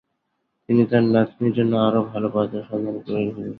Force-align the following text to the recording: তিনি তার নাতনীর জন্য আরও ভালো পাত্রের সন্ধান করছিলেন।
তিনি 0.69 0.83
তার 0.85 1.03
নাতনীর 1.13 1.53
জন্য 1.57 1.73
আরও 1.87 2.01
ভালো 2.11 2.27
পাত্রের 2.33 2.67
সন্ধান 2.69 2.95
করছিলেন। 2.97 3.49